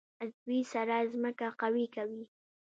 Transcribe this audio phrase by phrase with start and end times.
[0.21, 2.23] عضوي سره ځمکه قوي کوي.